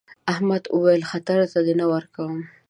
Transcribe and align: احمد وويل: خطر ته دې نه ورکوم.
احمد 0.33 0.63
وويل: 0.75 1.01
خطر 1.11 1.39
ته 1.51 1.59
دې 1.65 1.73
نه 1.81 1.85
ورکوم. 1.93 2.37